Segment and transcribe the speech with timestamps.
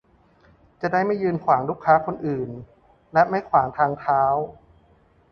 [0.81, 2.49] จะได้ไม่ยืนขวางลูกค้าคนอื่น
[3.13, 4.21] และไม่ขวางทางเท้า